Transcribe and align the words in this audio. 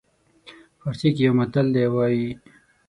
پارسي 0.79 1.09
کې 1.15 1.21
یو 1.27 1.33
متل 1.39 1.65
دی 1.75 1.85
وایي. 1.93 2.27